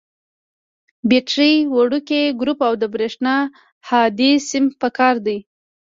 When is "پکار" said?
4.81-5.15